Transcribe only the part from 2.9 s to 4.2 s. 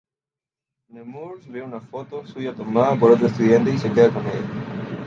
por otro estudiante y se queda